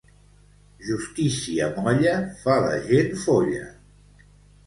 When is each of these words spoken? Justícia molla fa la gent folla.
Justícia 0.85 1.67
molla 1.83 2.13
fa 2.39 2.55
la 2.65 2.71
gent 2.87 3.11
folla. 3.27 3.67